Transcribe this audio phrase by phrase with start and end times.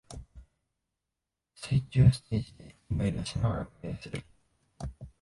[1.53, 4.23] 水中ステージでイライラしながらプレイする